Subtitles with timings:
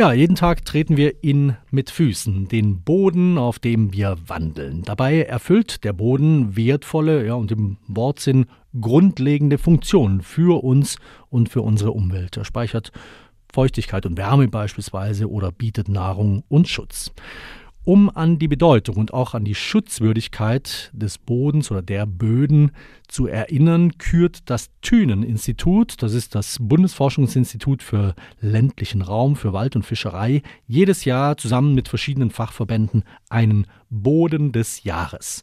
[0.00, 4.80] Ja, jeden Tag treten wir ihn mit Füßen, den Boden, auf dem wir wandeln.
[4.80, 8.46] Dabei erfüllt der Boden wertvolle, ja, und im Wortsinn
[8.80, 10.96] grundlegende Funktionen für uns
[11.28, 12.38] und für unsere Umwelt.
[12.38, 12.92] Er speichert
[13.52, 17.12] Feuchtigkeit und Wärme beispielsweise oder bietet Nahrung und Schutz.
[17.90, 22.70] Um an die Bedeutung und auch an die Schutzwürdigkeit des Bodens oder der Böden
[23.08, 29.84] zu erinnern, kürt das Thünen-Institut, das ist das Bundesforschungsinstitut für ländlichen Raum, für Wald und
[29.84, 35.42] Fischerei, jedes Jahr zusammen mit verschiedenen Fachverbänden einen Boden des Jahres.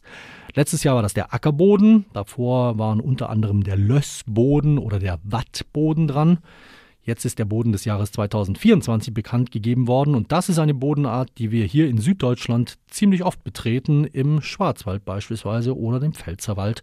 [0.54, 6.08] Letztes Jahr war das der Ackerboden, davor waren unter anderem der Lössboden oder der Wattboden
[6.08, 6.38] dran.
[7.08, 11.30] Jetzt ist der Boden des Jahres 2024 bekannt gegeben worden und das ist eine Bodenart,
[11.38, 16.82] die wir hier in Süddeutschland ziemlich oft betreten, im Schwarzwald beispielsweise oder dem Pfälzerwald.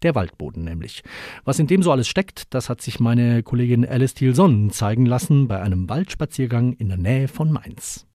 [0.00, 1.02] Der Waldboden nämlich.
[1.44, 5.46] Was in dem so alles steckt, das hat sich meine Kollegin Alice Thielson zeigen lassen
[5.46, 8.06] bei einem Waldspaziergang in der Nähe von Mainz.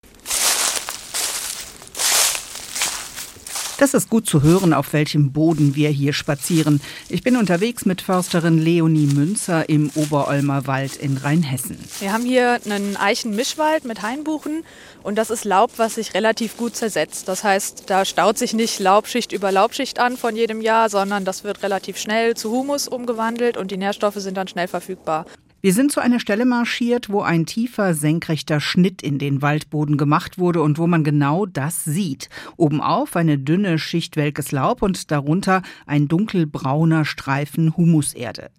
[3.82, 6.82] Das ist gut zu hören, auf welchem Boden wir hier spazieren.
[7.10, 11.80] Ich bin unterwegs mit Försterin Leonie Münzer im Oberolmer Wald in Rheinhessen.
[12.00, 14.64] Wir haben hier einen Eichenmischwald mit Hainbuchen
[15.02, 17.28] und das ist Laub, was sich relativ gut zersetzt.
[17.28, 21.44] Das heißt, da staut sich nicht Laubschicht über Laubschicht an von jedem Jahr, sondern das
[21.44, 25.26] wird relativ schnell zu Humus umgewandelt und die Nährstoffe sind dann schnell verfügbar.
[25.64, 30.40] Wir sind zu einer Stelle marschiert, wo ein tiefer, senkrechter Schnitt in den Waldboden gemacht
[30.40, 32.30] wurde und wo man genau das sieht.
[32.58, 38.50] Obenauf eine dünne Schicht welkes Laub und darunter ein dunkelbrauner Streifen Humuserde.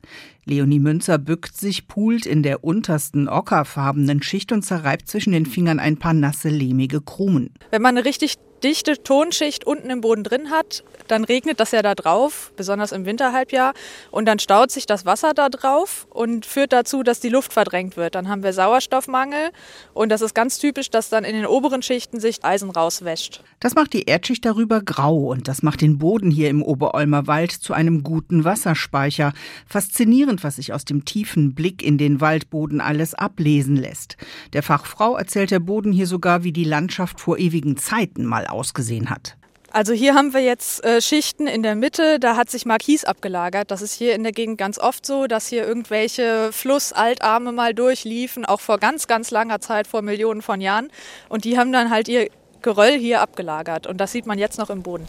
[0.44, 5.80] Leonie Münzer bückt sich, pult in der untersten ockerfarbenen Schicht und zerreibt zwischen den Fingern
[5.80, 7.50] ein paar nasse, lehmige Krumen.
[7.72, 11.82] Wenn man eine richtig dichte Tonschicht unten im Boden drin hat, dann regnet das ja
[11.82, 13.74] da drauf, besonders im Winterhalbjahr.
[14.10, 17.96] Und dann staut sich das Wasser da drauf und führt dazu, dass die Luft verdrängt
[17.96, 18.14] wird.
[18.14, 19.50] Dann haben wir Sauerstoffmangel
[19.94, 23.42] und das ist ganz typisch, dass dann in den oberen Schichten sich Eisen rauswäscht.
[23.60, 27.52] Das macht die Erdschicht darüber grau und das macht den Boden hier im Oberolmer Wald
[27.52, 29.32] zu einem guten Wasserspeicher.
[29.66, 34.16] Faszinierend, was sich aus dem tiefen Blick in den Waldboden alles ablesen lässt.
[34.52, 39.10] Der Fachfrau erzählt der Boden hier sogar, wie die Landschaft vor ewigen Zeiten mal ausgesehen
[39.10, 39.36] hat.
[39.74, 43.04] Also hier haben wir jetzt äh, Schichten in der Mitte, da hat sich mal Kies
[43.04, 43.70] abgelagert.
[43.70, 48.44] Das ist hier in der Gegend ganz oft so, dass hier irgendwelche Flussaltarme mal durchliefen,
[48.44, 50.90] auch vor ganz, ganz langer Zeit, vor Millionen von Jahren.
[51.30, 52.28] Und die haben dann halt ihr
[52.60, 53.86] Geröll hier abgelagert.
[53.86, 55.08] Und das sieht man jetzt noch im Boden.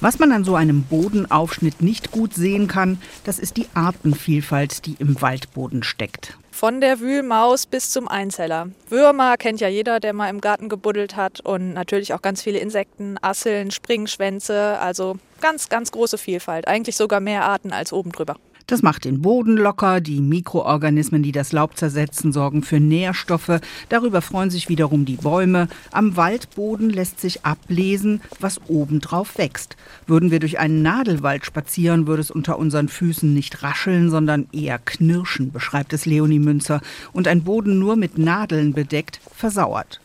[0.00, 4.96] Was man an so einem Bodenaufschnitt nicht gut sehen kann, das ist die Artenvielfalt, die
[4.98, 6.36] im Waldboden steckt.
[6.54, 8.68] Von der Wühlmaus bis zum Einzeller.
[8.88, 11.40] Würmer kennt ja jeder, der mal im Garten gebuddelt hat.
[11.40, 14.78] Und natürlich auch ganz viele Insekten, Asseln, Springschwänze.
[14.78, 16.68] Also ganz, ganz große Vielfalt.
[16.68, 18.36] Eigentlich sogar mehr Arten als oben drüber.
[18.66, 23.60] Das macht den Boden locker, die Mikroorganismen, die das Laub zersetzen, sorgen für Nährstoffe.
[23.90, 25.68] Darüber freuen sich wiederum die Bäume.
[25.90, 29.76] Am Waldboden lässt sich ablesen, was obendrauf wächst.
[30.06, 34.78] Würden wir durch einen Nadelwald spazieren, würde es unter unseren Füßen nicht rascheln, sondern eher
[34.78, 36.80] knirschen, beschreibt es Leonie Münzer.
[37.12, 40.00] Und ein Boden nur mit Nadeln bedeckt, versauert.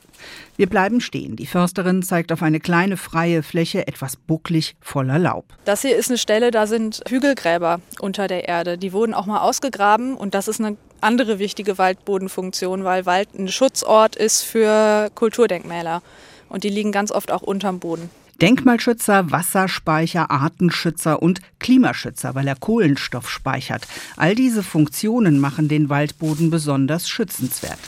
[0.57, 1.35] Wir bleiben stehen.
[1.35, 5.45] Die Försterin zeigt auf eine kleine freie Fläche, etwas bucklig, voller Laub.
[5.65, 8.77] Das hier ist eine Stelle, da sind Hügelgräber unter der Erde.
[8.77, 13.47] Die wurden auch mal ausgegraben und das ist eine andere wichtige Waldbodenfunktion, weil Wald ein
[13.47, 16.01] Schutzort ist für Kulturdenkmäler.
[16.49, 18.09] Und die liegen ganz oft auch unterm Boden.
[18.41, 23.85] Denkmalschützer, Wasserspeicher, Artenschützer und Klimaschützer, weil er Kohlenstoff speichert.
[24.15, 27.79] All diese Funktionen machen den Waldboden besonders schützenswert.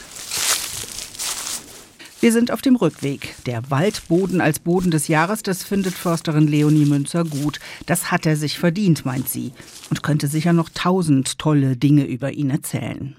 [2.22, 3.34] Wir sind auf dem Rückweg.
[3.46, 7.58] Der Waldboden als Boden des Jahres, das findet Försterin Leonie Münzer gut.
[7.86, 9.50] Das hat er sich verdient, meint sie.
[9.90, 13.16] Und könnte sicher noch tausend tolle Dinge über ihn erzählen.